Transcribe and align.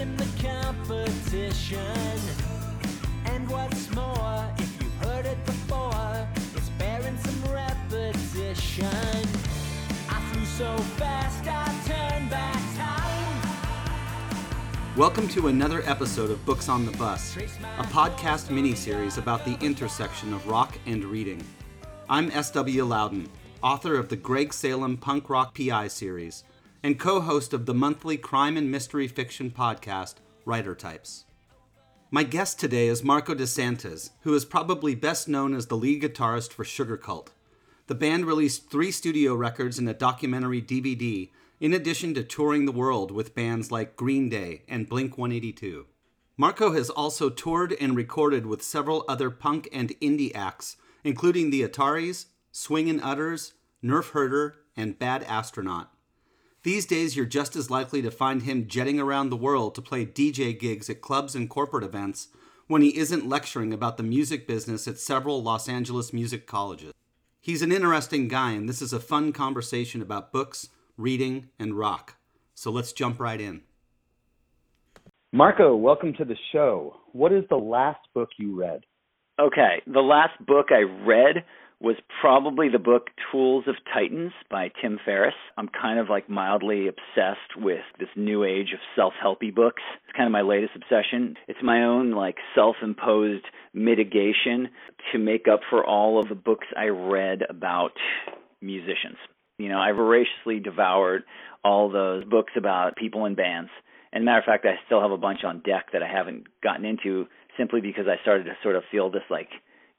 taking 0.00 0.16
the 0.16 0.24
competition. 0.48 1.78
And 3.26 3.46
what's 3.50 3.90
more, 3.94 4.50
if 4.56 4.82
you've 4.82 4.94
heard 5.06 5.26
it 5.26 5.44
before, 5.44 6.26
it's 6.56 6.70
bearing 6.70 7.18
some 7.18 7.52
repetition. 7.52 8.86
I 10.08 10.20
flew 10.32 10.44
so 10.46 10.78
fast, 10.96 11.44
I 11.46 11.66
turned 11.86 12.30
back 12.30 12.56
time. 12.76 13.42
Welcome 14.96 15.28
to 15.28 15.48
another 15.48 15.82
episode 15.84 16.30
of 16.30 16.42
Books 16.46 16.70
on 16.70 16.86
the 16.86 16.96
Bus, 16.96 17.36
a 17.36 17.84
podcast 17.84 18.48
mini-series 18.48 19.18
about 19.18 19.44
the 19.44 19.58
intersection 19.60 20.32
of 20.32 20.46
rock 20.46 20.78
and 20.86 21.04
reading. 21.04 21.44
I'm 22.08 22.30
S.W. 22.30 22.86
Lauden, 22.86 23.28
author 23.62 23.96
of 23.96 24.08
the 24.08 24.16
Greg 24.16 24.54
Salem 24.54 24.96
Punk 24.96 25.28
Rock 25.28 25.54
PI 25.54 25.88
series, 25.88 26.44
and 26.82 26.98
co-host 26.98 27.52
of 27.52 27.66
the 27.66 27.74
monthly 27.74 28.16
crime 28.16 28.56
and 28.56 28.70
mystery 28.70 29.06
fiction 29.06 29.50
podcast, 29.50 30.14
Writer 30.44 30.74
Types. 30.74 31.24
My 32.10 32.22
guest 32.24 32.58
today 32.58 32.88
is 32.88 33.04
Marko 33.04 33.34
DeSantis, 33.34 34.10
who 34.22 34.34
is 34.34 34.44
probably 34.44 34.94
best 34.94 35.28
known 35.28 35.54
as 35.54 35.66
the 35.66 35.76
lead 35.76 36.02
guitarist 36.02 36.52
for 36.52 36.64
Sugarcult. 36.64 37.28
The 37.86 37.94
band 37.94 38.24
released 38.24 38.70
three 38.70 38.90
studio 38.90 39.34
records 39.34 39.78
and 39.78 39.88
a 39.88 39.94
documentary 39.94 40.62
DVD, 40.62 41.30
in 41.60 41.74
addition 41.74 42.14
to 42.14 42.24
touring 42.24 42.64
the 42.64 42.72
world 42.72 43.10
with 43.10 43.34
bands 43.34 43.70
like 43.70 43.96
Green 43.96 44.28
Day 44.28 44.62
and 44.68 44.88
Blink 44.88 45.18
182. 45.18 45.86
Marko 46.36 46.72
has 46.72 46.88
also 46.88 47.28
toured 47.28 47.76
and 47.78 47.94
recorded 47.94 48.46
with 48.46 48.62
several 48.62 49.04
other 49.06 49.28
punk 49.30 49.68
and 49.72 49.90
indie 50.00 50.34
acts, 50.34 50.78
including 51.04 51.50
the 51.50 51.62
Ataris, 51.62 52.26
Swingin' 52.50 53.00
Utters, 53.02 53.52
Nerf 53.84 54.12
Herder, 54.12 54.56
and 54.76 54.98
Bad 54.98 55.22
Astronaut. 55.24 55.90
These 56.62 56.84
days, 56.84 57.16
you're 57.16 57.24
just 57.24 57.56
as 57.56 57.70
likely 57.70 58.02
to 58.02 58.10
find 58.10 58.42
him 58.42 58.66
jetting 58.66 59.00
around 59.00 59.30
the 59.30 59.36
world 59.36 59.74
to 59.74 59.82
play 59.82 60.04
DJ 60.04 60.58
gigs 60.58 60.90
at 60.90 61.00
clubs 61.00 61.34
and 61.34 61.48
corporate 61.48 61.84
events 61.84 62.28
when 62.66 62.82
he 62.82 62.98
isn't 62.98 63.26
lecturing 63.26 63.72
about 63.72 63.96
the 63.96 64.02
music 64.02 64.46
business 64.46 64.86
at 64.86 64.98
several 64.98 65.42
Los 65.42 65.70
Angeles 65.70 66.12
music 66.12 66.46
colleges. 66.46 66.92
He's 67.40 67.62
an 67.62 67.72
interesting 67.72 68.28
guy, 68.28 68.50
and 68.52 68.68
this 68.68 68.82
is 68.82 68.92
a 68.92 69.00
fun 69.00 69.32
conversation 69.32 70.02
about 70.02 70.32
books, 70.32 70.68
reading, 70.98 71.48
and 71.58 71.78
rock. 71.78 72.16
So 72.54 72.70
let's 72.70 72.92
jump 72.92 73.18
right 73.18 73.40
in. 73.40 73.62
Marko, 75.32 75.74
welcome 75.74 76.12
to 76.18 76.26
the 76.26 76.36
show. 76.52 76.96
What 77.12 77.32
is 77.32 77.44
the 77.48 77.56
last 77.56 78.00
book 78.12 78.28
you 78.36 78.54
read? 78.60 78.82
Okay, 79.40 79.80
the 79.86 80.00
last 80.00 80.34
book 80.44 80.66
I 80.70 80.82
read 81.06 81.42
was 81.80 81.96
probably 82.20 82.68
the 82.68 82.78
book 82.78 83.08
Tools 83.32 83.64
of 83.66 83.74
Titans 83.92 84.32
by 84.50 84.70
Tim 84.82 84.98
Ferriss. 85.02 85.34
I'm 85.56 85.68
kind 85.68 85.98
of 85.98 86.10
like 86.10 86.28
mildly 86.28 86.88
obsessed 86.88 87.56
with 87.56 87.80
this 87.98 88.08
new 88.16 88.44
age 88.44 88.74
of 88.74 88.80
self-helpy 88.94 89.54
books. 89.54 89.82
It's 90.04 90.16
kind 90.16 90.26
of 90.26 90.32
my 90.32 90.42
latest 90.42 90.72
obsession. 90.76 91.36
It's 91.48 91.62
my 91.62 91.84
own 91.84 92.10
like 92.12 92.36
self-imposed 92.54 93.44
mitigation 93.72 94.68
to 95.12 95.18
make 95.18 95.48
up 95.48 95.60
for 95.70 95.82
all 95.84 96.20
of 96.20 96.28
the 96.28 96.34
books 96.34 96.66
I 96.76 96.88
read 96.88 97.42
about 97.48 97.92
musicians. 98.60 99.16
You 99.58 99.70
know, 99.70 99.78
I 99.78 99.92
voraciously 99.92 100.60
devoured 100.60 101.22
all 101.64 101.90
those 101.90 102.24
books 102.24 102.52
about 102.56 102.96
people 102.96 103.24
in 103.24 103.34
bands. 103.34 103.70
And 104.12 104.24
matter 104.26 104.40
of 104.40 104.44
fact, 104.44 104.66
I 104.66 104.74
still 104.84 105.00
have 105.00 105.12
a 105.12 105.16
bunch 105.16 105.44
on 105.44 105.60
deck 105.60 105.92
that 105.92 106.02
I 106.02 106.08
haven't 106.12 106.44
gotten 106.62 106.84
into 106.84 107.26
simply 107.56 107.80
because 107.80 108.04
I 108.06 108.20
started 108.20 108.44
to 108.44 108.56
sort 108.62 108.76
of 108.76 108.82
feel 108.90 109.10
this 109.10 109.22
like 109.30 109.48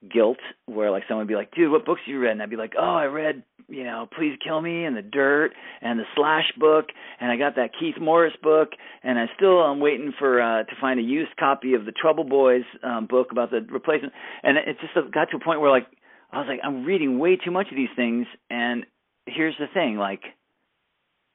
guilt 0.09 0.37
where 0.65 0.91
like 0.91 1.03
someone 1.07 1.25
would 1.25 1.31
be 1.31 1.35
like, 1.35 1.51
dude, 1.53 1.71
what 1.71 1.85
books 1.85 2.01
you 2.05 2.19
read? 2.19 2.31
And 2.31 2.41
I'd 2.41 2.49
be 2.49 2.55
like, 2.55 2.73
oh, 2.77 2.95
I 2.95 3.05
read, 3.05 3.43
you 3.67 3.83
know, 3.83 4.07
Please 4.17 4.37
Kill 4.43 4.61
Me 4.61 4.85
and 4.85 4.97
The 4.97 5.01
Dirt 5.01 5.51
and 5.81 5.99
the 5.99 6.05
Slash 6.15 6.51
book, 6.57 6.85
and 7.19 7.31
I 7.31 7.37
got 7.37 7.55
that 7.55 7.71
Keith 7.79 7.95
Morris 8.01 8.33
book, 8.41 8.69
and 9.03 9.19
I 9.19 9.25
still 9.35 9.59
I'm 9.59 9.79
waiting 9.79 10.13
for 10.17 10.41
uh 10.41 10.63
to 10.63 10.75
find 10.79 10.99
a 10.99 11.03
used 11.03 11.35
copy 11.37 11.73
of 11.73 11.85
the 11.85 11.91
Trouble 11.91 12.23
Boys 12.23 12.63
um 12.83 13.07
book 13.07 13.31
about 13.31 13.51
the 13.51 13.61
replacement. 13.69 14.13
And 14.43 14.57
it 14.57 14.77
just 14.81 14.93
got 15.13 15.29
to 15.31 15.37
a 15.37 15.43
point 15.43 15.61
where 15.61 15.71
like 15.71 15.87
I 16.31 16.39
was 16.39 16.47
like, 16.49 16.59
I'm 16.63 16.85
reading 16.85 17.19
way 17.19 17.35
too 17.35 17.51
much 17.51 17.67
of 17.71 17.75
these 17.75 17.89
things, 17.95 18.25
and 18.49 18.85
here's 19.25 19.55
the 19.59 19.67
thing, 19.73 19.97
like 19.97 20.21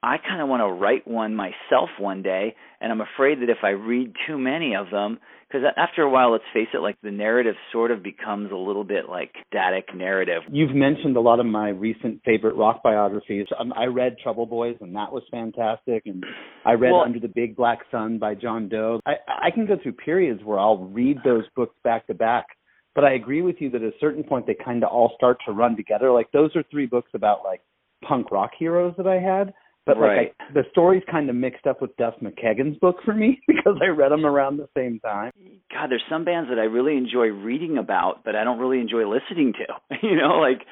I 0.07 0.19
kind 0.19 0.41
of 0.41 0.49
want 0.49 0.61
to 0.61 0.69
write 0.69 1.05
one 1.07 1.35
myself 1.35 1.91
one 1.99 2.23
day, 2.23 2.55
and 2.81 2.93
I'm 2.93 3.01
afraid 3.01 3.41
that 3.41 3.51
if 3.51 3.59
I 3.65 3.71
read 3.71 4.15
too 4.29 4.39
many 4.39 4.77
of 4.77 4.91
them, 4.93 5.19
because 5.49 5.67
after 5.77 6.03
a 6.03 6.09
while, 6.09 6.31
let's 6.31 6.45
face 6.55 6.69
it, 6.73 6.79
like 6.79 6.97
the 7.03 7.11
narrative 7.11 7.57
sort 7.73 7.91
of 7.91 8.05
becomes 8.05 8.53
a 8.53 8.57
little 8.57 8.85
bit 8.85 9.09
like 9.09 9.33
static 9.49 9.87
narrative. 9.95 10.43
You've 10.49 10.77
mentioned 10.77 11.17
a 11.17 11.21
lot 11.21 11.41
of 11.41 11.47
my 11.47 11.71
recent 11.71 12.23
favorite 12.25 12.55
rock 12.55 12.85
biographies. 12.85 13.47
Um, 13.59 13.73
I 13.77 13.87
read 13.87 14.17
Trouble 14.23 14.47
Boys, 14.47 14.77
and 14.81 14.95
that 14.95 15.11
was 15.13 15.25
fantastic. 15.29 16.05
And 16.07 16.25
I 16.65 16.73
read 16.73 16.93
Well- 16.93 17.03
Under 17.03 17.19
the 17.19 17.29
Big 17.29 17.57
Black 17.57 17.81
Sun 17.91 18.19
by 18.19 18.35
John 18.37 18.69
Doe. 18.69 19.01
I, 19.07 19.15
I 19.29 19.51
can 19.51 19.67
go 19.67 19.77
through 19.83 19.95
periods 19.95 20.41
where 20.45 20.61
I'll 20.61 20.79
read 20.85 21.19
those 21.25 21.45
books 21.57 21.75
back 21.83 22.07
to 22.07 22.15
back. 22.15 22.47
But 22.95 23.05
I 23.05 23.15
agree 23.15 23.43
with 23.43 23.57
you 23.59 23.71
that 23.71 23.83
at 23.83 23.89
a 23.89 23.99
certain 24.01 24.23
point 24.23 24.47
they 24.47 24.55
kind 24.65 24.85
of 24.85 24.91
all 24.91 25.13
start 25.17 25.39
to 25.47 25.53
run 25.53 25.77
together. 25.77 26.13
Like 26.13 26.31
those 26.31 26.55
are 26.55 26.63
three 26.71 26.87
books 26.87 27.11
about 27.13 27.45
like 27.45 27.61
punk 28.07 28.31
rock 28.31 28.53
heroes 28.57 28.95
that 28.99 29.07
I 29.09 29.19
had. 29.19 29.53
But 29.87 29.99
like 29.99 30.35
I, 30.41 30.53
the 30.53 30.65
stories 30.73 31.05
kind 31.09 31.31
of 31.31 31.37
mixed 31.37 31.65
up 31.65 31.81
with 31.81 31.97
Duff 31.97 32.15
McKagan's 32.21 32.77
book 32.79 32.97
for 33.05 33.15
me 33.15 33.41
because 33.47 33.77
I 33.81 33.87
read 33.87 34.11
them 34.11 34.27
around 34.27 34.57
the 34.57 34.69
same 34.77 34.99
time. 34.99 35.31
God, 35.73 35.91
there's 35.91 36.03
some 36.11 36.25
bands 36.25 36.51
that 36.51 36.59
I 36.59 36.65
really 36.65 36.97
enjoy 36.97 37.29
reading 37.29 37.79
about, 37.79 38.25
but 38.25 38.35
I 38.35 38.43
don't 38.43 38.59
really 38.59 38.81
enjoy 38.81 39.09
listening 39.09 39.53
to. 39.55 39.97
you 40.03 40.17
know, 40.17 40.41
like, 40.41 40.67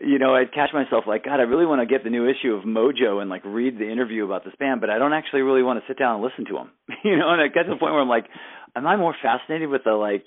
you 0.00 0.18
know, 0.18 0.34
I'd 0.34 0.52
catch 0.54 0.70
myself 0.72 1.04
like, 1.06 1.24
God, 1.24 1.40
I 1.40 1.44
really 1.44 1.66
want 1.66 1.82
to 1.82 1.86
get 1.86 2.04
the 2.04 2.10
new 2.10 2.26
issue 2.26 2.54
of 2.54 2.64
Mojo 2.64 3.20
and 3.20 3.28
like 3.28 3.44
read 3.44 3.78
the 3.78 3.90
interview 3.90 4.24
about 4.24 4.44
this 4.44 4.54
band, 4.58 4.80
but 4.80 4.88
I 4.88 4.98
don't 4.98 5.12
actually 5.12 5.42
really 5.42 5.62
want 5.62 5.78
to 5.80 5.84
sit 5.86 5.98
down 5.98 6.14
and 6.16 6.24
listen 6.24 6.46
to 6.46 6.54
them. 6.54 6.70
you 7.04 7.18
know, 7.18 7.30
and 7.30 7.42
I 7.42 7.48
get 7.48 7.64
to 7.64 7.70
the 7.70 7.76
point 7.76 7.92
where 7.92 8.00
I'm 8.00 8.08
like, 8.08 8.26
am 8.74 8.86
I 8.86 8.96
more 8.96 9.14
fascinated 9.22 9.68
with 9.68 9.84
the 9.84 9.92
like 9.92 10.24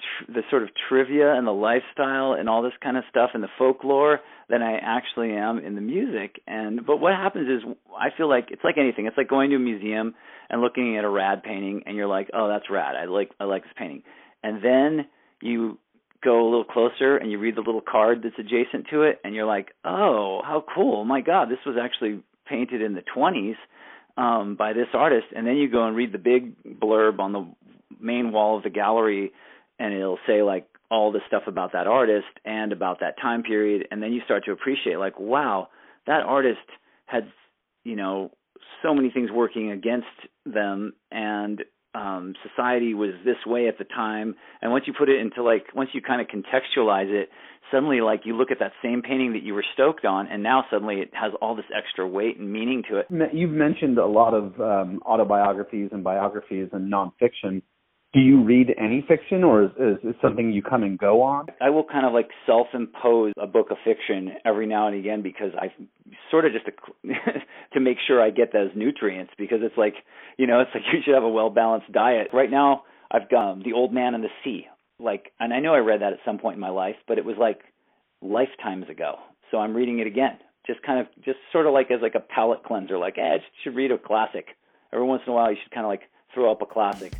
tr- 0.00 0.32
the 0.32 0.42
sort 0.50 0.62
of 0.62 0.70
trivia 0.88 1.34
and 1.34 1.46
the 1.46 1.52
lifestyle 1.52 2.32
and 2.32 2.48
all 2.48 2.62
this 2.62 2.72
kind 2.82 2.96
of 2.96 3.04
stuff 3.10 3.30
and 3.34 3.42
the 3.42 3.48
folklore 3.58 4.20
than 4.48 4.62
I 4.62 4.78
actually 4.82 5.32
am 5.32 5.58
in 5.58 5.74
the 5.74 5.80
music. 5.80 6.40
And 6.46 6.84
but 6.86 6.98
what 6.98 7.12
happens 7.12 7.48
is 7.48 7.76
I 7.96 8.08
feel 8.16 8.28
like 8.28 8.48
it's 8.50 8.64
like 8.64 8.78
anything. 8.78 9.06
It's 9.06 9.16
like 9.16 9.28
going 9.28 9.50
to 9.50 9.56
a 9.56 9.60
museum 9.60 10.14
and 10.48 10.60
looking 10.60 10.96
at 10.98 11.04
a 11.04 11.08
rad 11.08 11.42
painting 11.42 11.82
and 11.86 11.96
you're 11.96 12.08
like, 12.08 12.30
"Oh, 12.32 12.48
that's 12.48 12.68
rad. 12.70 12.96
I 12.96 13.04
like 13.06 13.30
I 13.38 13.44
like 13.44 13.62
this 13.62 13.72
painting." 13.76 14.02
And 14.42 14.62
then 14.62 15.06
you 15.40 15.78
go 16.22 16.42
a 16.42 16.48
little 16.48 16.64
closer 16.64 17.16
and 17.16 17.30
you 17.30 17.38
read 17.38 17.56
the 17.56 17.62
little 17.62 17.80
card 17.80 18.22
that's 18.22 18.38
adjacent 18.38 18.88
to 18.90 19.02
it 19.02 19.20
and 19.24 19.34
you're 19.34 19.46
like, 19.46 19.68
"Oh, 19.84 20.42
how 20.44 20.64
cool. 20.74 21.04
My 21.04 21.20
god, 21.20 21.48
this 21.48 21.64
was 21.64 21.76
actually 21.80 22.22
painted 22.46 22.82
in 22.82 22.94
the 22.94 23.02
20s." 23.16 23.56
um 24.16 24.56
by 24.56 24.72
this 24.72 24.88
artist 24.92 25.26
and 25.34 25.46
then 25.46 25.56
you 25.56 25.70
go 25.70 25.86
and 25.86 25.94
read 25.94 26.10
the 26.10 26.18
big 26.18 26.52
blurb 26.80 27.20
on 27.20 27.32
the 27.32 27.46
main 28.00 28.32
wall 28.32 28.56
of 28.56 28.62
the 28.62 28.70
gallery 28.70 29.32
and 29.80 29.94
it'll 29.94 30.18
say 30.26 30.42
like 30.42 30.66
all 30.90 31.10
the 31.10 31.20
stuff 31.26 31.44
about 31.46 31.72
that 31.72 31.86
artist 31.88 32.26
and 32.44 32.72
about 32.72 33.00
that 33.00 33.18
time 33.20 33.42
period 33.42 33.88
and 33.90 34.00
then 34.02 34.12
you 34.12 34.20
start 34.24 34.44
to 34.44 34.52
appreciate 34.52 34.98
like 34.98 35.18
wow 35.18 35.68
that 36.06 36.22
artist 36.22 36.58
had 37.06 37.26
you 37.82 37.96
know 37.96 38.30
so 38.82 38.94
many 38.94 39.10
things 39.10 39.30
working 39.32 39.72
against 39.72 40.06
them 40.44 40.92
and 41.10 41.62
um 41.94 42.34
society 42.48 42.94
was 42.94 43.10
this 43.24 43.36
way 43.46 43.66
at 43.66 43.78
the 43.78 43.84
time 43.84 44.34
and 44.62 44.70
once 44.70 44.84
you 44.86 44.92
put 44.96 45.08
it 45.08 45.18
into 45.20 45.42
like 45.42 45.74
once 45.74 45.90
you 45.92 46.00
kind 46.00 46.20
of 46.20 46.26
contextualize 46.28 47.10
it 47.10 47.30
suddenly 47.72 48.00
like 48.00 48.22
you 48.24 48.36
look 48.36 48.50
at 48.50 48.58
that 48.58 48.72
same 48.82 49.00
painting 49.00 49.32
that 49.32 49.42
you 49.42 49.54
were 49.54 49.64
stoked 49.74 50.04
on 50.04 50.26
and 50.26 50.42
now 50.42 50.64
suddenly 50.70 50.96
it 50.96 51.10
has 51.12 51.32
all 51.40 51.54
this 51.54 51.64
extra 51.76 52.06
weight 52.06 52.38
and 52.38 52.52
meaning 52.52 52.82
to 52.88 52.98
it 52.98 53.06
You've 53.32 53.50
mentioned 53.50 53.98
a 53.98 54.06
lot 54.06 54.34
of 54.34 54.60
um, 54.60 55.00
autobiographies 55.06 55.90
and 55.92 56.02
biographies 56.04 56.68
and 56.72 56.92
nonfiction. 56.92 57.62
Do 58.12 58.18
you 58.18 58.42
read 58.42 58.74
any 58.76 59.04
fiction, 59.06 59.44
or 59.44 59.64
is, 59.64 59.70
is 59.78 59.98
it 60.02 60.16
something 60.20 60.50
you 60.52 60.62
come 60.62 60.82
and 60.82 60.98
go 60.98 61.22
on? 61.22 61.46
I 61.60 61.70
will 61.70 61.84
kind 61.84 62.04
of 62.04 62.12
like 62.12 62.28
self-impose 62.44 63.34
a 63.40 63.46
book 63.46 63.70
of 63.70 63.76
fiction 63.84 64.32
every 64.44 64.66
now 64.66 64.88
and 64.88 64.96
again 64.98 65.22
because 65.22 65.52
I 65.56 65.72
sort 66.28 66.44
of 66.44 66.52
just 66.52 66.66
to, 66.66 66.72
to 67.74 67.80
make 67.80 67.98
sure 68.06 68.20
I 68.20 68.30
get 68.30 68.52
those 68.52 68.70
nutrients 68.74 69.32
because 69.38 69.58
it's 69.62 69.76
like 69.78 69.94
you 70.38 70.48
know 70.48 70.60
it's 70.60 70.70
like 70.74 70.82
you 70.92 71.00
should 71.04 71.14
have 71.14 71.22
a 71.22 71.28
well-balanced 71.28 71.92
diet. 71.92 72.28
Right 72.32 72.50
now 72.50 72.82
I've 73.12 73.28
got 73.28 73.52
um, 73.52 73.62
The 73.64 73.72
Old 73.74 73.92
Man 73.92 74.14
and 74.14 74.24
the 74.24 74.28
Sea, 74.42 74.66
like, 75.00 75.32
and 75.40 75.52
I 75.52 75.60
know 75.60 75.74
I 75.74 75.78
read 75.78 76.02
that 76.02 76.12
at 76.12 76.18
some 76.24 76.38
point 76.38 76.54
in 76.54 76.60
my 76.60 76.70
life, 76.70 76.96
but 77.08 77.18
it 77.18 77.24
was 77.24 77.36
like 77.38 77.60
lifetimes 78.22 78.88
ago. 78.88 79.16
So 79.50 79.58
I'm 79.58 79.74
reading 79.74 79.98
it 79.98 80.06
again, 80.06 80.38
just 80.66 80.82
kind 80.82 81.00
of 81.00 81.06
just 81.24 81.38
sort 81.52 81.66
of 81.66 81.72
like 81.72 81.90
as 81.90 82.00
like 82.02 82.14
a 82.14 82.20
palate 82.20 82.62
cleanser. 82.62 82.98
Like, 82.98 83.18
eh, 83.18 83.34
you 83.34 83.40
should 83.64 83.74
read 83.74 83.90
a 83.90 83.98
classic 83.98 84.46
every 84.92 85.06
once 85.06 85.22
in 85.26 85.32
a 85.32 85.34
while. 85.34 85.50
You 85.50 85.56
should 85.62 85.72
kind 85.72 85.84
of 85.84 85.90
like 85.90 86.02
throw 86.34 86.50
up 86.50 86.62
a 86.62 86.66
classic. 86.66 87.12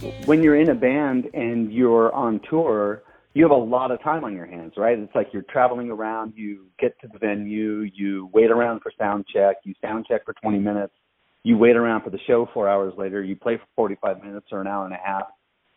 When 0.00 0.42
you're 0.42 0.60
in 0.60 0.68
a 0.70 0.74
band 0.74 1.26
and 1.34 1.72
you're 1.72 2.12
on 2.14 2.40
tour, 2.48 3.02
you 3.34 3.42
have 3.42 3.50
a 3.50 3.54
lot 3.54 3.90
of 3.90 4.02
time 4.02 4.24
on 4.24 4.34
your 4.34 4.46
hands, 4.46 4.72
right? 4.76 4.98
It's 4.98 5.14
like 5.14 5.28
you're 5.32 5.44
traveling 5.50 5.90
around, 5.90 6.32
you 6.36 6.66
get 6.80 6.98
to 7.00 7.08
the 7.12 7.18
venue, 7.18 7.88
you 7.94 8.30
wait 8.32 8.50
around 8.50 8.80
for 8.80 8.90
sound 8.98 9.26
check, 9.32 9.56
you 9.64 9.74
sound 9.82 10.06
check 10.08 10.24
for 10.24 10.34
20 10.42 10.58
minutes, 10.58 10.94
you 11.42 11.58
wait 11.58 11.76
around 11.76 12.02
for 12.02 12.10
the 12.10 12.18
show 12.26 12.48
four 12.54 12.68
hours 12.68 12.94
later, 12.96 13.22
you 13.22 13.36
play 13.36 13.56
for 13.56 13.66
45 13.76 14.22
minutes 14.24 14.46
or 14.52 14.60
an 14.60 14.66
hour 14.66 14.84
and 14.84 14.94
a 14.94 14.98
half, 15.04 15.24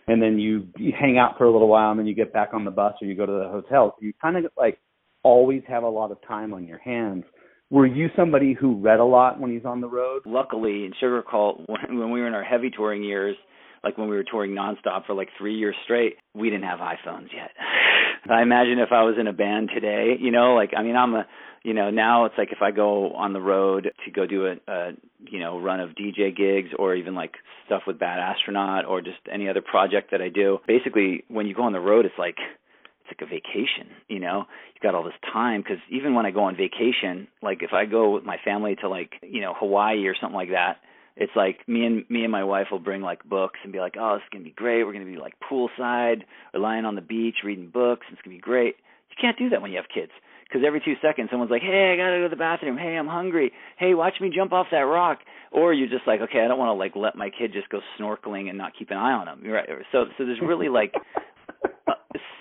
and 0.07 0.21
then 0.21 0.39
you, 0.39 0.67
you 0.77 0.93
hang 0.97 1.17
out 1.17 1.37
for 1.37 1.43
a 1.45 1.51
little 1.51 1.67
while 1.67 1.91
and 1.91 1.99
then 1.99 2.07
you 2.07 2.15
get 2.15 2.31
back 2.31 2.49
on 2.53 2.65
the 2.65 2.71
bus 2.71 2.93
or 3.01 3.07
you 3.07 3.15
go 3.15 3.25
to 3.25 3.31
the 3.31 3.49
hotel. 3.49 3.93
So 3.99 4.05
you 4.05 4.13
kind 4.21 4.37
of 4.37 4.45
like 4.57 4.79
always 5.23 5.61
have 5.67 5.83
a 5.83 5.89
lot 5.89 6.11
of 6.11 6.17
time 6.27 6.53
on 6.53 6.65
your 6.65 6.79
hands. 6.79 7.25
Were 7.69 7.85
you 7.85 8.07
somebody 8.15 8.53
who 8.53 8.79
read 8.79 8.99
a 8.99 9.05
lot 9.05 9.39
when 9.39 9.51
he's 9.51 9.65
on 9.65 9.81
the 9.81 9.87
road? 9.87 10.23
Luckily, 10.25 10.85
in 10.85 10.93
Sugarcult, 11.01 11.67
when, 11.67 11.99
when 11.99 12.11
we 12.11 12.21
were 12.21 12.27
in 12.27 12.33
our 12.33 12.43
heavy 12.43 12.71
touring 12.71 13.03
years, 13.03 13.35
like 13.83 13.97
when 13.97 14.09
we 14.09 14.15
were 14.15 14.23
touring 14.23 14.51
nonstop 14.51 15.05
for 15.05 15.13
like 15.13 15.29
three 15.37 15.55
years 15.55 15.75
straight, 15.83 16.17
we 16.33 16.49
didn't 16.49 16.65
have 16.65 16.79
iPhones 16.79 17.27
yet. 17.33 17.51
I 18.29 18.41
imagine 18.41 18.79
if 18.79 18.91
I 18.91 19.03
was 19.03 19.15
in 19.19 19.27
a 19.27 19.33
band 19.33 19.69
today, 19.73 20.15
you 20.19 20.31
know, 20.31 20.53
like 20.53 20.71
I 20.77 20.83
mean, 20.83 20.95
I'm 20.95 21.13
a, 21.15 21.25
you 21.63 21.73
know, 21.73 21.89
now 21.89 22.25
it's 22.25 22.35
like 22.37 22.51
if 22.51 22.61
I 22.61 22.71
go 22.71 23.13
on 23.13 23.33
the 23.33 23.41
road 23.41 23.91
to 24.05 24.11
go 24.11 24.25
do 24.25 24.47
a, 24.47 24.71
a 24.71 24.91
you 25.25 25.39
know, 25.39 25.59
run 25.59 25.79
of 25.79 25.91
DJ 25.91 26.35
gigs 26.35 26.69
or 26.77 26.95
even 26.95 27.15
like 27.15 27.33
stuff 27.65 27.83
with 27.87 27.99
Bad 27.99 28.19
Astronaut 28.19 28.85
or 28.85 29.01
just 29.01 29.17
any 29.31 29.49
other 29.49 29.61
project 29.61 30.11
that 30.11 30.21
I 30.21 30.29
do. 30.29 30.59
Basically, 30.67 31.23
when 31.27 31.47
you 31.47 31.55
go 31.55 31.63
on 31.63 31.73
the 31.73 31.79
road, 31.79 32.05
it's 32.05 32.17
like 32.17 32.37
it's 32.39 33.19
like 33.19 33.27
a 33.27 33.29
vacation, 33.29 33.95
you 34.07 34.19
know. 34.19 34.45
You've 34.73 34.83
got 34.83 34.95
all 34.95 35.03
this 35.03 35.13
time 35.33 35.61
because 35.61 35.79
even 35.89 36.13
when 36.13 36.25
I 36.25 36.31
go 36.31 36.43
on 36.43 36.55
vacation, 36.55 37.27
like 37.41 37.63
if 37.63 37.73
I 37.73 37.85
go 37.85 38.11
with 38.11 38.23
my 38.23 38.37
family 38.43 38.75
to 38.81 38.89
like 38.89 39.13
you 39.21 39.41
know 39.41 39.53
Hawaii 39.57 40.05
or 40.07 40.15
something 40.19 40.35
like 40.35 40.49
that, 40.49 40.77
it's 41.19 41.35
like 41.35 41.67
me 41.67 41.85
and 41.85 42.09
me 42.09 42.23
and 42.23 42.31
my 42.31 42.45
wife 42.45 42.67
will 42.71 42.79
bring 42.79 43.01
like 43.01 43.23
books 43.25 43.59
and 43.63 43.73
be 43.73 43.79
like, 43.79 43.95
oh, 43.99 44.15
this 44.15 44.23
is 44.23 44.29
gonna 44.31 44.45
be 44.45 44.51
great. 44.51 44.85
We're 44.85 44.93
gonna 44.93 45.05
be 45.05 45.17
like 45.17 45.33
poolside 45.39 46.23
or 46.53 46.61
lying 46.61 46.85
on 46.85 46.95
the 46.95 47.01
beach 47.01 47.43
reading 47.43 47.69
books. 47.69 48.07
It's 48.11 48.21
gonna 48.23 48.37
be 48.37 48.41
great. 48.41 48.75
You 49.11 49.17
can't 49.19 49.37
do 49.37 49.49
that 49.49 49.61
when 49.61 49.71
you 49.71 49.77
have 49.77 49.89
kids 49.93 50.11
because 50.47 50.63
every 50.65 50.79
two 50.79 50.95
seconds 51.01 51.29
someone's 51.29 51.51
like, 51.51 51.61
"Hey, 51.61 51.91
I 51.93 51.97
gotta 51.97 52.17
go 52.17 52.23
to 52.23 52.29
the 52.29 52.35
bathroom. 52.37 52.77
Hey, 52.77 52.95
I'm 52.95 53.07
hungry. 53.07 53.51
Hey, 53.77 53.93
watch 53.93 54.15
me 54.21 54.31
jump 54.33 54.53
off 54.53 54.67
that 54.71 54.87
rock." 54.87 55.19
Or 55.51 55.73
you're 55.73 55.89
just 55.89 56.07
like, 56.07 56.21
"Okay, 56.21 56.39
I 56.39 56.47
don't 56.47 56.57
want 56.57 56.69
to 56.69 56.79
like 56.79 56.95
let 56.95 57.15
my 57.15 57.29
kid 57.29 57.51
just 57.51 57.69
go 57.69 57.81
snorkeling 57.99 58.49
and 58.49 58.57
not 58.57 58.73
keep 58.77 58.89
an 58.89 58.97
eye 58.97 59.11
on 59.11 59.27
him." 59.27 59.51
Right. 59.51 59.67
So, 59.91 60.05
so 60.17 60.25
there's 60.25 60.39
really 60.41 60.69
like 60.69 60.93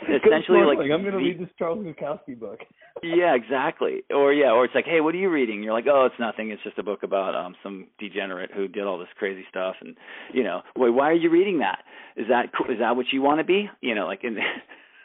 essentially 0.09 0.61
like 0.65 0.79
I'm 0.79 1.03
going 1.03 1.13
to 1.13 1.19
read 1.19 1.41
this 1.41 1.49
Charles 1.59 1.85
Bukowski 1.85 2.39
book. 2.39 2.61
yeah, 3.03 3.35
exactly. 3.35 4.03
Or 4.11 4.33
yeah, 4.33 4.53
or 4.53 4.65
it's 4.65 4.75
like, 4.75 4.87
hey, 4.87 5.01
what 5.01 5.15
are 5.15 5.19
you 5.19 5.31
reading? 5.31 5.63
You're 5.63 5.73
like, 5.73 5.87
oh, 5.89 6.07
it's 6.07 6.19
nothing. 6.19 6.51
It's 6.51 6.63
just 6.63 6.79
a 6.79 6.83
book 6.83 7.03
about 7.03 7.35
um 7.35 7.55
some 7.63 7.87
degenerate 7.99 8.51
who 8.55 8.69
did 8.69 8.85
all 8.85 8.99
this 8.99 9.09
crazy 9.19 9.45
stuff, 9.51 9.77
and 9.81 9.97
you 10.33 10.43
know, 10.45 10.63
wait, 10.77 10.91
why 10.91 11.11
are 11.11 11.15
you 11.15 11.31
reading 11.31 11.59
that? 11.59 11.81
Is 12.17 12.27
that 12.29 12.47
is 12.71 12.79
that 12.81 12.97
what 12.97 13.07
you 13.13 13.23
want 13.23 13.41
to 13.41 13.45
be? 13.45 13.69
You 13.81 13.95
know, 13.95 14.07
like 14.07 14.25
in. 14.25 14.39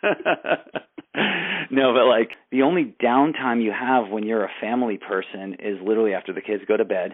no, 1.72 1.94
but 1.94 2.06
like 2.08 2.32
the 2.52 2.64
only 2.64 2.94
downtime 3.02 3.64
you 3.64 3.72
have 3.72 4.10
when 4.10 4.26
you're 4.26 4.44
a 4.44 4.52
family 4.60 4.98
person 4.98 5.56
is 5.60 5.78
literally 5.82 6.14
after 6.14 6.34
the 6.34 6.42
kids 6.42 6.64
go 6.68 6.76
to 6.76 6.84
bed 6.86 7.12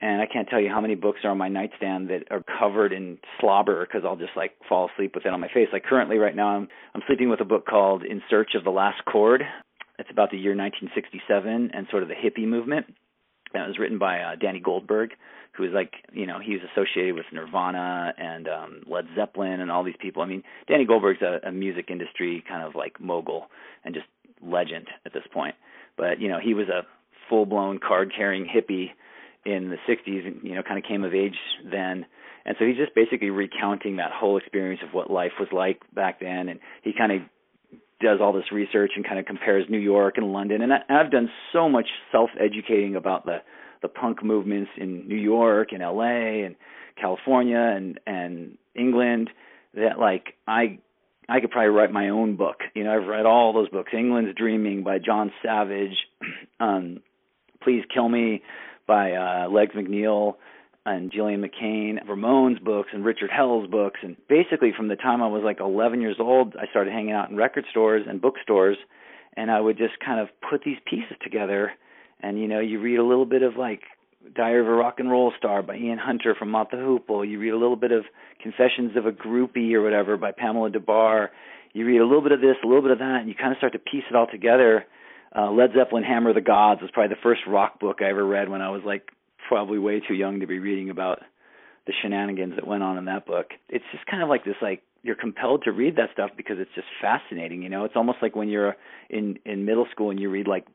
and 0.00 0.20
I 0.20 0.26
can't 0.26 0.48
tell 0.48 0.60
you 0.60 0.68
how 0.68 0.80
many 0.80 0.94
books 0.94 1.20
are 1.24 1.30
on 1.30 1.38
my 1.38 1.48
nightstand 1.48 2.10
that 2.10 2.24
are 2.30 2.42
covered 2.58 2.92
in 2.92 3.18
slobber 3.40 3.86
because 3.86 4.02
I'll 4.04 4.16
just 4.16 4.36
like 4.36 4.52
fall 4.68 4.90
asleep 4.92 5.14
with 5.14 5.26
it 5.26 5.32
on 5.32 5.40
my 5.40 5.48
face. 5.48 5.68
Like 5.72 5.84
currently, 5.84 6.18
right 6.18 6.34
now, 6.34 6.48
I'm 6.48 6.68
I'm 6.94 7.02
sleeping 7.06 7.28
with 7.28 7.40
a 7.40 7.44
book 7.44 7.66
called 7.66 8.04
In 8.04 8.22
Search 8.28 8.54
of 8.54 8.64
the 8.64 8.70
Lost 8.70 9.04
Chord. 9.04 9.42
It's 9.98 10.10
about 10.10 10.30
the 10.30 10.38
year 10.38 10.56
1967 10.56 11.70
and 11.72 11.86
sort 11.90 12.02
of 12.02 12.08
the 12.08 12.14
hippie 12.14 12.46
movement. 12.46 12.86
And 13.52 13.62
it 13.62 13.68
was 13.68 13.78
written 13.78 13.98
by 13.98 14.18
uh, 14.18 14.34
Danny 14.34 14.58
Goldberg, 14.58 15.10
who 15.52 15.62
is 15.62 15.70
like, 15.72 15.92
you 16.12 16.26
know, 16.26 16.40
he's 16.44 16.58
associated 16.72 17.14
with 17.14 17.26
Nirvana 17.32 18.12
and 18.18 18.48
um, 18.48 18.82
Led 18.88 19.06
Zeppelin 19.14 19.60
and 19.60 19.70
all 19.70 19.84
these 19.84 19.94
people. 20.00 20.22
I 20.22 20.26
mean, 20.26 20.42
Danny 20.66 20.84
Goldberg's 20.84 21.22
a, 21.22 21.48
a 21.48 21.52
music 21.52 21.88
industry 21.88 22.42
kind 22.48 22.66
of 22.66 22.74
like 22.74 23.00
mogul 23.00 23.46
and 23.84 23.94
just 23.94 24.06
legend 24.42 24.88
at 25.06 25.12
this 25.12 25.22
point. 25.32 25.54
But 25.96 26.20
you 26.20 26.28
know, 26.28 26.40
he 26.42 26.54
was 26.54 26.68
a 26.68 26.82
full-blown 27.28 27.78
card-carrying 27.78 28.46
hippie 28.46 28.90
in 29.44 29.70
the 29.70 29.76
60s 29.88 30.26
and 30.26 30.40
you 30.42 30.54
know 30.54 30.62
kind 30.62 30.78
of 30.78 30.84
came 30.84 31.04
of 31.04 31.14
age 31.14 31.36
then 31.64 32.06
and 32.46 32.56
so 32.58 32.64
he's 32.64 32.76
just 32.76 32.94
basically 32.94 33.30
recounting 33.30 33.96
that 33.96 34.10
whole 34.12 34.36
experience 34.36 34.80
of 34.86 34.92
what 34.94 35.10
life 35.10 35.32
was 35.38 35.48
like 35.52 35.82
back 35.94 36.20
then 36.20 36.48
and 36.48 36.60
he 36.82 36.92
kind 36.96 37.12
of 37.12 37.20
does 38.00 38.18
all 38.20 38.32
this 38.32 38.50
research 38.52 38.92
and 38.96 39.06
kind 39.06 39.18
of 39.18 39.24
compares 39.24 39.64
New 39.68 39.78
York 39.78 40.14
and 40.16 40.32
London 40.32 40.62
and 40.62 40.72
I, 40.72 40.78
I've 40.88 41.10
done 41.10 41.30
so 41.52 41.68
much 41.68 41.86
self 42.10 42.30
educating 42.38 42.96
about 42.96 43.26
the 43.26 43.38
the 43.82 43.88
punk 43.88 44.24
movements 44.24 44.70
in 44.78 45.06
New 45.08 45.16
York 45.16 45.68
and 45.72 45.82
LA 45.82 46.44
and 46.44 46.56
California 47.00 47.58
and 47.58 48.00
and 48.06 48.56
England 48.74 49.30
that 49.74 49.98
like 49.98 50.34
I 50.46 50.78
I 51.28 51.40
could 51.40 51.50
probably 51.50 51.70
write 51.70 51.90
my 51.90 52.10
own 52.10 52.36
book. 52.36 52.56
You 52.74 52.84
know, 52.84 52.94
I've 52.94 53.08
read 53.08 53.26
all 53.26 53.52
those 53.52 53.68
books. 53.68 53.92
England's 53.96 54.36
Dreaming 54.36 54.84
by 54.84 54.98
John 54.98 55.32
Savage, 55.42 55.96
um, 56.60 57.00
Please 57.62 57.82
Kill 57.92 58.08
Me 58.08 58.42
by 58.86 59.12
uh, 59.12 59.48
Legs 59.48 59.74
McNeil 59.74 60.34
and 60.86 61.10
Gillian 61.10 61.42
McCain, 61.42 62.04
Ramones 62.06 62.62
books 62.62 62.90
and 62.92 63.04
Richard 63.04 63.30
Hell's 63.30 63.68
books. 63.68 64.00
And 64.02 64.16
basically, 64.28 64.72
from 64.76 64.88
the 64.88 64.96
time 64.96 65.22
I 65.22 65.28
was 65.28 65.42
like 65.44 65.60
11 65.60 66.00
years 66.00 66.16
old, 66.20 66.54
I 66.56 66.66
started 66.70 66.92
hanging 66.92 67.12
out 67.12 67.30
in 67.30 67.36
record 67.36 67.64
stores 67.70 68.04
and 68.08 68.20
bookstores, 68.20 68.76
and 69.36 69.50
I 69.50 69.60
would 69.60 69.78
just 69.78 69.94
kind 70.04 70.20
of 70.20 70.28
put 70.48 70.62
these 70.64 70.76
pieces 70.84 71.16
together. 71.22 71.72
And 72.20 72.38
you 72.38 72.48
know, 72.48 72.60
you 72.60 72.80
read 72.80 72.98
a 72.98 73.04
little 73.04 73.24
bit 73.24 73.42
of 73.42 73.56
like 73.56 73.80
Diary 74.34 74.60
of 74.60 74.66
a 74.66 74.72
Rock 74.72 74.96
and 74.98 75.10
Roll 75.10 75.32
Star 75.38 75.62
by 75.62 75.76
Ian 75.76 75.98
Hunter 75.98 76.34
from 76.38 76.52
the 76.52 76.76
Hoople. 76.76 77.28
You 77.28 77.38
read 77.38 77.52
a 77.52 77.58
little 77.58 77.76
bit 77.76 77.92
of 77.92 78.04
Confessions 78.42 78.96
of 78.96 79.06
a 79.06 79.12
Groupie 79.12 79.72
or 79.72 79.82
whatever 79.82 80.16
by 80.16 80.32
Pamela 80.32 80.70
Des 80.70 80.80
Barres. 80.80 81.30
You 81.72 81.86
read 81.86 82.00
a 82.00 82.04
little 82.04 82.22
bit 82.22 82.32
of 82.32 82.40
this, 82.40 82.56
a 82.62 82.66
little 82.66 82.82
bit 82.82 82.92
of 82.92 82.98
that, 82.98 83.20
and 83.20 83.28
you 83.28 83.34
kind 83.34 83.52
of 83.52 83.58
start 83.58 83.72
to 83.72 83.78
piece 83.78 84.04
it 84.08 84.14
all 84.14 84.26
together 84.30 84.84
uh, 85.36 85.50
Led 85.50 85.70
Zeppelin 85.76 86.04
Hammer 86.04 86.30
of 86.30 86.34
the 86.34 86.40
Gods 86.40 86.80
was 86.80 86.90
probably 86.92 87.14
the 87.14 87.22
first 87.22 87.42
rock 87.46 87.80
book 87.80 87.98
I 88.00 88.10
ever 88.10 88.24
read 88.24 88.48
when 88.48 88.62
I 88.62 88.70
was 88.70 88.82
like 88.84 89.08
probably 89.48 89.78
way 89.78 90.00
too 90.00 90.14
young 90.14 90.40
to 90.40 90.46
be 90.46 90.58
reading 90.58 90.90
about 90.90 91.20
the 91.86 91.92
shenanigans 92.02 92.54
that 92.54 92.66
went 92.66 92.82
on 92.82 92.96
in 92.96 93.06
that 93.06 93.26
book. 93.26 93.48
It's 93.68 93.84
just 93.92 94.06
kind 94.06 94.22
of 94.22 94.28
like 94.28 94.44
this 94.44 94.56
like 94.62 94.82
you're 95.02 95.16
compelled 95.16 95.64
to 95.64 95.72
read 95.72 95.96
that 95.96 96.10
stuff 96.14 96.30
because 96.34 96.56
it's 96.58 96.70
just 96.74 96.86
fascinating, 97.00 97.62
you 97.62 97.68
know. 97.68 97.84
It's 97.84 97.94
almost 97.94 98.18
like 98.22 98.34
when 98.34 98.48
you're 98.48 98.74
in 99.10 99.38
in 99.44 99.64
middle 99.64 99.86
school 99.90 100.10
and 100.10 100.18
you 100.18 100.30
read 100.30 100.46
like 100.46 100.66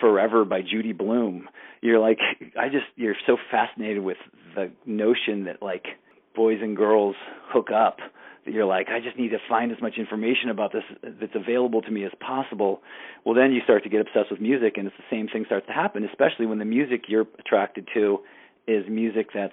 Forever 0.00 0.44
by 0.44 0.60
Judy 0.62 0.92
Blume. 0.92 1.48
You're 1.80 1.98
like 1.98 2.18
I 2.58 2.68
just 2.68 2.86
you're 2.96 3.16
so 3.26 3.36
fascinated 3.50 4.02
with 4.02 4.18
the 4.54 4.70
notion 4.86 5.44
that 5.44 5.62
like 5.62 5.86
boys 6.34 6.58
and 6.62 6.76
girls 6.76 7.16
hook 7.48 7.70
up 7.74 7.98
you're 8.44 8.64
like, 8.64 8.88
I 8.88 9.00
just 9.00 9.16
need 9.16 9.30
to 9.30 9.38
find 9.48 9.70
as 9.70 9.80
much 9.80 9.94
information 9.98 10.50
about 10.50 10.72
this 10.72 10.82
that's 11.20 11.34
available 11.34 11.82
to 11.82 11.90
me 11.90 12.04
as 12.04 12.12
possible. 12.20 12.82
Well, 13.24 13.34
then 13.34 13.52
you 13.52 13.60
start 13.64 13.84
to 13.84 13.88
get 13.88 14.00
obsessed 14.00 14.30
with 14.30 14.40
music, 14.40 14.74
and 14.76 14.86
it's 14.86 14.96
the 14.96 15.16
same 15.16 15.28
thing 15.28 15.44
starts 15.46 15.66
to 15.66 15.72
happen, 15.72 16.04
especially 16.04 16.46
when 16.46 16.58
the 16.58 16.64
music 16.64 17.04
you're 17.08 17.26
attracted 17.38 17.88
to 17.94 18.18
is 18.66 18.84
music 18.88 19.28
that's, 19.32 19.52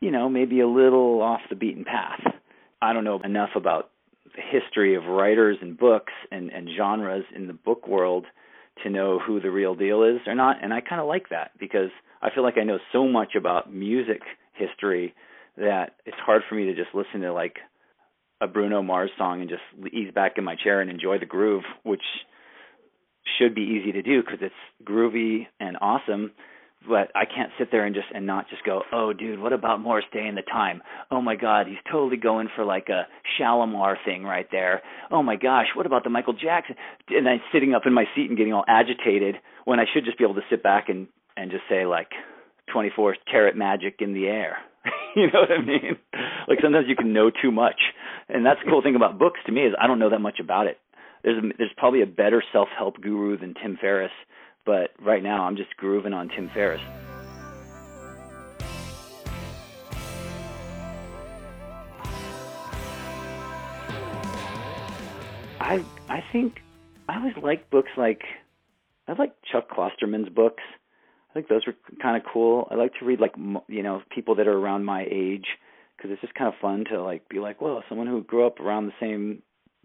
you 0.00 0.10
know, 0.10 0.28
maybe 0.28 0.60
a 0.60 0.68
little 0.68 1.22
off 1.22 1.40
the 1.48 1.56
beaten 1.56 1.84
path. 1.84 2.20
I 2.82 2.92
don't 2.92 3.04
know 3.04 3.20
enough 3.22 3.50
about 3.56 3.90
the 4.24 4.42
history 4.42 4.94
of 4.94 5.04
writers 5.04 5.58
and 5.60 5.76
books 5.76 6.12
and, 6.30 6.50
and 6.50 6.68
genres 6.76 7.24
in 7.34 7.46
the 7.46 7.52
book 7.52 7.86
world 7.88 8.26
to 8.82 8.90
know 8.90 9.18
who 9.18 9.40
the 9.40 9.50
real 9.50 9.74
deal 9.74 10.02
is 10.02 10.20
or 10.26 10.34
not. 10.34 10.62
And 10.62 10.72
I 10.72 10.80
kind 10.80 11.00
of 11.00 11.06
like 11.06 11.28
that 11.30 11.52
because 11.58 11.90
I 12.22 12.30
feel 12.34 12.42
like 12.42 12.56
I 12.58 12.64
know 12.64 12.78
so 12.92 13.06
much 13.06 13.34
about 13.36 13.72
music 13.72 14.20
history 14.54 15.14
that 15.56 15.96
it's 16.06 16.16
hard 16.24 16.42
for 16.48 16.54
me 16.54 16.66
to 16.66 16.74
just 16.74 16.94
listen 16.94 17.20
to 17.20 17.32
like 17.32 17.56
a 18.40 18.46
Bruno 18.46 18.82
Mars 18.82 19.10
song 19.18 19.40
and 19.40 19.50
just 19.50 19.62
ease 19.92 20.12
back 20.14 20.32
in 20.36 20.44
my 20.44 20.56
chair 20.56 20.80
and 20.80 20.90
enjoy 20.90 21.18
the 21.18 21.26
groove, 21.26 21.64
which 21.82 22.02
should 23.38 23.54
be 23.54 23.62
easy 23.62 23.92
to 23.92 24.02
do 24.02 24.22
because 24.22 24.38
it's 24.40 24.54
groovy 24.84 25.46
and 25.58 25.76
awesome. 25.80 26.32
But 26.88 27.10
I 27.14 27.26
can't 27.26 27.50
sit 27.58 27.68
there 27.70 27.84
and 27.84 27.94
just 27.94 28.06
and 28.14 28.26
not 28.26 28.48
just 28.48 28.64
go, 28.64 28.82
oh, 28.90 29.12
dude, 29.12 29.38
what 29.38 29.52
about 29.52 29.80
Morris 29.80 30.06
Day 30.14 30.26
and 30.26 30.36
the 30.36 30.42
Time? 30.42 30.82
Oh 31.10 31.20
my 31.20 31.36
God, 31.36 31.66
he's 31.66 31.76
totally 31.92 32.16
going 32.16 32.48
for 32.56 32.64
like 32.64 32.88
a 32.88 33.06
Shalamar 33.38 33.96
thing 34.06 34.24
right 34.24 34.46
there. 34.50 34.80
Oh 35.10 35.22
my 35.22 35.36
gosh, 35.36 35.66
what 35.76 35.84
about 35.84 36.04
the 36.04 36.10
Michael 36.10 36.32
Jackson? 36.32 36.76
And 37.10 37.28
I'm 37.28 37.42
sitting 37.52 37.74
up 37.74 37.82
in 37.84 37.92
my 37.92 38.06
seat 38.16 38.30
and 38.30 38.38
getting 38.38 38.54
all 38.54 38.64
agitated 38.66 39.36
when 39.66 39.78
I 39.78 39.84
should 39.92 40.06
just 40.06 40.16
be 40.16 40.24
able 40.24 40.36
to 40.36 40.46
sit 40.48 40.62
back 40.62 40.88
and 40.88 41.08
and 41.36 41.50
just 41.50 41.64
say 41.68 41.84
like, 41.84 42.08
24 42.72 43.16
karat 43.30 43.56
magic 43.56 43.96
in 44.00 44.14
the 44.14 44.26
air. 44.26 44.58
you 45.16 45.26
know 45.26 45.40
what 45.40 45.50
I 45.52 45.60
mean? 45.62 45.96
Like 46.48 46.58
sometimes 46.62 46.86
you 46.88 46.96
can 46.96 47.12
know 47.12 47.30
too 47.30 47.50
much, 47.50 47.80
and 48.28 48.44
that's 48.44 48.60
the 48.64 48.70
cool 48.70 48.82
thing 48.82 48.96
about 48.96 49.18
books 49.18 49.40
to 49.46 49.52
me 49.52 49.62
is 49.62 49.74
I 49.80 49.86
don't 49.86 49.98
know 49.98 50.10
that 50.10 50.20
much 50.20 50.38
about 50.40 50.66
it. 50.66 50.78
There's 51.22 51.42
a, 51.42 51.48
there's 51.58 51.72
probably 51.76 52.02
a 52.02 52.06
better 52.06 52.42
self 52.52 52.68
help 52.76 53.00
guru 53.00 53.36
than 53.36 53.54
Tim 53.54 53.76
Ferriss, 53.80 54.12
but 54.64 54.90
right 55.00 55.22
now 55.22 55.44
I'm 55.44 55.56
just 55.56 55.76
grooving 55.76 56.12
on 56.12 56.28
Tim 56.28 56.50
Ferriss. 56.52 56.80
I 65.60 65.84
I 66.08 66.24
think 66.32 66.60
I 67.08 67.18
always 67.18 67.36
like 67.42 67.70
books 67.70 67.90
like 67.96 68.22
I 69.06 69.12
like 69.12 69.34
Chuck 69.50 69.68
Klosterman's 69.68 70.28
books. 70.28 70.62
I 71.30 71.34
think 71.34 71.48
those 71.48 71.66
were 71.66 71.74
kind 72.02 72.16
of 72.16 72.22
cool. 72.30 72.66
I 72.70 72.74
like 72.74 72.92
to 72.98 73.04
read 73.04 73.20
like 73.20 73.34
you 73.68 73.82
know 73.82 74.02
people 74.14 74.34
that 74.36 74.48
are 74.48 74.56
around 74.56 74.84
my 74.84 75.06
age 75.10 75.46
because 75.96 76.10
it's 76.10 76.20
just 76.20 76.34
kind 76.34 76.48
of 76.48 76.54
fun 76.60 76.84
to 76.90 77.02
like 77.02 77.28
be 77.28 77.38
like, 77.38 77.60
well, 77.60 77.84
someone 77.88 78.06
who 78.06 78.22
grew 78.22 78.46
up 78.46 78.58
around 78.58 78.86
the 78.86 78.92
same 79.00 79.42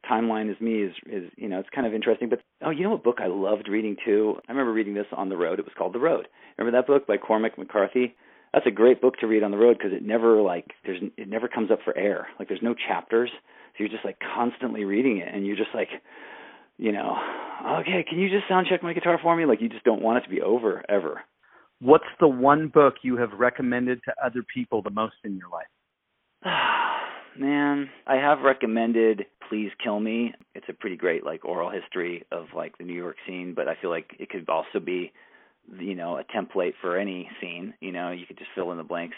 timeline 0.10 0.54
as 0.54 0.60
me 0.62 0.84
is 0.84 0.94
is 1.06 1.32
you 1.38 1.48
know 1.48 1.60
it's 1.60 1.70
kind 1.74 1.86
of 1.86 1.94
interesting. 1.94 2.30
But 2.30 2.42
oh, 2.64 2.72
you 2.72 2.84
know 2.84 2.92
what 2.92 3.04
book 3.04 3.18
I 3.22 3.28
loved 3.28 3.68
reading 3.68 3.96
too? 4.04 4.36
I 4.48 4.52
remember 4.52 4.74
reading 4.74 4.94
this 4.96 5.08
on 5.16 5.30
the 5.30 5.38
road. 5.38 5.60
It 5.60 5.66
was 5.66 5.74
called 5.78 5.94
The 5.94 6.00
Road. 6.00 6.28
Remember 6.58 6.78
that 6.78 6.88
book 6.88 7.06
by 7.06 7.18
Cormac 7.18 7.58
McCarthy? 7.58 8.16
That's 8.54 8.68
a 8.68 8.72
great 8.72 9.02
book 9.02 9.18
to 9.18 9.28
read 9.28 9.44
on 9.44 9.52
the 9.52 9.58
road 9.58 9.78
because 9.78 9.94
it 9.94 10.04
never 10.04 10.42
like 10.42 10.72
there's 10.84 11.02
it 11.18 11.28
never 11.28 11.48
comes 11.48 11.72
up 11.72 11.80
for 11.84 11.96
air. 11.98 12.28
Like 12.40 12.48
there's 12.48 12.62
no 12.64 12.74
chapters, 12.74 13.30
so 13.34 13.76
you're 13.80 13.90
just 13.90 14.06
like 14.06 14.18
constantly 14.20 14.84
reading 14.84 15.18
it, 15.18 15.28
and 15.34 15.46
you're 15.46 15.58
just 15.58 15.76
like 15.76 15.90
you 16.78 16.92
know, 16.92 17.18
okay, 17.80 18.04
can 18.08 18.20
you 18.20 18.30
just 18.30 18.48
sound 18.50 18.68
check 18.70 18.84
my 18.84 18.94
guitar 18.94 19.18
for 19.22 19.36
me? 19.36 19.46
Like 19.46 19.62
you 19.62 19.70
just 19.70 19.86
don't 19.86 20.02
want 20.02 20.18
it 20.20 20.22
to 20.22 20.30
be 20.30 20.42
over 20.42 20.84
ever. 20.90 21.22
What's 21.86 22.06
the 22.20 22.28
one 22.28 22.70
book 22.70 22.96
you 23.04 23.16
have 23.18 23.30
recommended 23.38 24.00
to 24.06 24.14
other 24.24 24.44
people 24.52 24.82
the 24.82 24.90
most 24.90 25.18
in 25.24 25.38
your 25.38 25.50
life? 25.50 25.68
Man, 27.40 27.92
I 28.08 28.16
have 28.16 28.40
recommended 28.40 29.28
Please 29.48 29.70
Kill 29.84 30.00
Me. 30.00 30.34
It's 30.56 30.66
a 30.68 30.74
pretty 30.74 30.96
great 30.96 31.24
like 31.24 31.46
oral 31.46 31.70
history 31.70 32.26
of 32.32 32.48
like 32.56 32.76
the 32.80 32.86
New 32.86 32.96
York 32.96 33.18
scene, 33.28 33.54
but 33.56 33.68
I 33.68 33.76
feel 33.80 33.92
like 33.92 34.16
it 34.18 34.32
could 34.32 34.50
also 34.50 34.80
be 34.84 35.12
you 35.80 35.94
know, 35.94 36.18
a 36.18 36.24
template 36.24 36.74
for 36.82 36.98
any 36.98 37.30
scene, 37.40 37.76
you 37.82 37.92
know, 37.92 38.12
you 38.12 38.26
could 38.26 38.40
just 38.40 38.50
fill 38.56 38.72
in 38.72 38.78
the 38.78 38.84
blanks. 38.84 39.16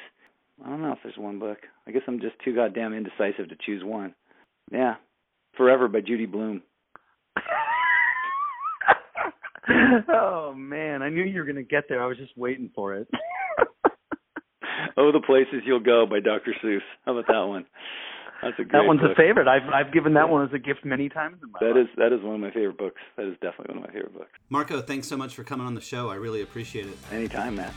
I 0.66 0.70
don't 0.70 0.82
know 0.82 0.92
if 0.92 1.00
there's 1.04 1.18
one 1.18 1.40
book. 1.40 1.60
I 1.88 1.92
guess 1.92 2.02
I'm 2.06 2.20
just 2.20 2.36
too 2.44 2.54
goddamn 2.54 2.94
indecisive 2.94 3.48
to 3.48 3.58
choose 3.66 3.84
one. 3.84 4.14
Yeah. 4.72 4.96
Forever 5.56 5.88
by 5.88 6.02
Judy 6.02 6.26
Blume. 6.26 6.64
oh 10.14 10.54
man, 10.56 11.02
I 11.02 11.10
knew 11.10 11.24
you 11.24 11.40
were 11.40 11.46
going 11.46 11.56
to 11.58 11.64
get 11.64 11.86
there. 11.90 12.02
I 12.02 12.08
was 12.08 12.18
just 12.18 12.38
waiting 12.38 12.70
for 12.76 12.96
it. 12.96 13.08
oh, 14.98 15.12
the 15.12 15.22
places 15.26 15.64
you'll 15.66 15.80
go 15.80 16.06
by 16.10 16.20
Dr. 16.20 16.54
Seuss. 16.64 16.80
How 17.06 17.14
about 17.18 17.28
that 17.28 17.40
one? 17.48 17.66
That's 18.42 18.54
a 18.60 18.64
great 18.64 18.72
That 18.72 18.86
one's 18.86 19.02
book. 19.02 19.12
a 19.14 19.16
favorite. 19.16 19.48
I've 19.48 19.68
I've 19.74 19.92
given 19.94 20.14
that 20.14 20.30
one 20.30 20.46
as 20.48 20.54
a 20.54 20.60
gift 20.60 20.86
many 20.86 21.10
times 21.10 21.38
in 21.42 21.52
my 21.52 21.60
That 21.60 21.76
life. 21.76 21.88
is 21.90 21.96
that 21.98 22.14
is 22.14 22.22
one 22.24 22.36
of 22.36 22.42
my 22.42 22.52
favorite 22.52 22.78
books. 22.78 23.02
That 23.18 23.26
is 23.28 23.34
definitely 23.42 23.76
one 23.76 23.84
of 23.84 23.90
my 23.90 23.94
favorite 23.94 24.14
books. 24.14 24.30
Marko, 24.50 24.80
thanks 24.82 25.08
so 25.08 25.18
much 25.18 25.34
for 25.36 25.44
coming 25.44 25.66
on 25.66 25.74
the 25.74 25.82
show. 25.82 26.10
I 26.10 26.16
really 26.16 26.42
appreciate 26.44 26.86
it. 26.86 26.98
Anytime, 27.12 27.56
Matt. 27.56 27.74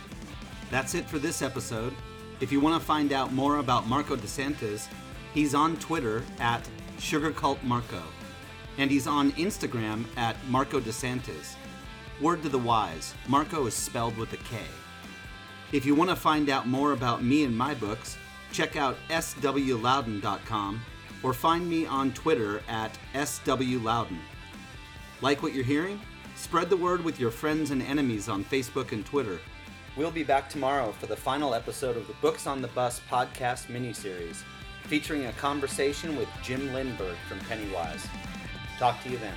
That's 0.71 0.95
it 0.95 1.07
for 1.07 1.19
this 1.19 1.41
episode. 1.43 1.95
If 2.41 2.53
you 2.53 2.61
want 2.61 2.81
to 2.81 2.87
find 2.87 3.13
out 3.13 3.33
more 3.33 3.57
about 3.59 3.87
Marko 3.87 4.17
DeSantis, 4.17 4.87
he's 5.35 5.55
on 5.55 5.77
Twitter 5.79 6.23
at 6.41 6.67
SugarCultMarco, 6.99 8.03
and 8.79 8.91
he's 8.91 9.07
on 9.07 9.33
Instagram 9.33 10.05
at 10.17 10.37
Marko 10.49 10.79
DeSantis. 10.81 11.55
Word 12.21 12.43
to 12.43 12.51
the 12.51 12.59
wise, 12.59 13.15
Marko 13.29 13.65
is 13.67 13.73
spelled 13.73 14.17
with 14.19 14.35
a 14.35 14.37
K. 14.37 14.59
If 15.73 15.87
you 15.87 15.95
want 15.95 16.11
to 16.11 16.17
find 16.17 16.51
out 16.51 16.69
more 16.69 16.93
about 16.93 17.25
me 17.25 17.45
and 17.45 17.57
my 17.57 17.75
books, 17.75 18.19
check 18.53 18.77
out 18.77 18.99
swlauden.com 19.09 20.83
or 21.23 21.33
find 21.33 21.69
me 21.69 21.87
on 21.87 22.13
Twitter 22.13 22.63
at 22.69 22.99
swloudon. 23.15 24.19
Like 25.23 25.43
what 25.43 25.55
you're 25.55 25.65
hearing? 25.65 25.99
Spread 26.37 26.69
the 26.69 26.77
word 26.77 27.03
with 27.03 27.19
your 27.19 27.31
friends 27.31 27.71
and 27.71 27.83
enemies 27.83 28.29
on 28.29 28.45
Facebook 28.45 28.93
and 28.93 29.05
Twitter. 29.07 29.39
We'll 29.97 30.11
be 30.11 30.23
back 30.23 30.51
tomorrow 30.51 30.93
for 30.93 31.07
the 31.07 31.17
final 31.17 31.55
episode 31.55 31.97
of 31.97 32.07
the 32.07 32.15
Books 32.15 32.47
on 32.47 32.61
the 32.61 32.69
Bus 32.69 33.01
podcast 33.11 33.69
miniseries, 33.69 34.43
featuring 34.85 35.27
a 35.27 35.33
conversation 35.33 36.17
with 36.17 36.29
Jim 36.43 36.69
Lindberg 36.69 37.17
from 37.29 37.41
Pennywise. 37.41 38.07
Talk 38.79 39.03
to 39.05 39.11
you 39.11 39.17
then. 39.17 39.35